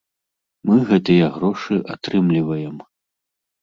[0.69, 2.77] Мы гэтыя грошы атрымліваем.